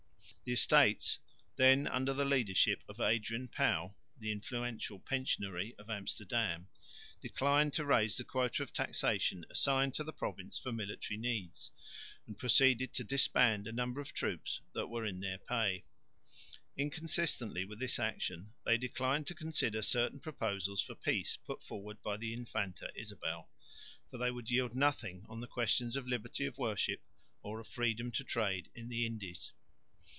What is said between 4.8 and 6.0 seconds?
pensionary of